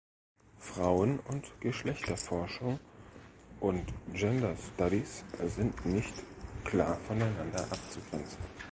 Frauen- 0.57 1.19
und 1.29 1.51
Geschlechterforschung 1.61 2.79
und 3.59 3.85
Gender 4.13 4.55
Studies 4.57 5.23
sind 5.45 5.85
nicht 5.85 6.23
klar 6.65 6.97
voneinander 7.05 7.61
abzugrenzen. 7.69 8.39